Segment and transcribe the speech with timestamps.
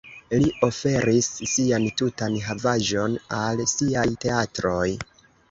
[0.43, 4.89] Li oferis sian tutan havaĵon al siaj teatroj.